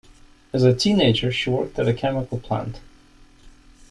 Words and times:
As 0.51 0.63
a 0.63 0.73
teenager 0.75 1.31
she 1.31 1.51
worked 1.51 1.77
at 1.77 1.87
a 1.87 1.93
chemical 1.93 2.39
plant. 2.39 2.79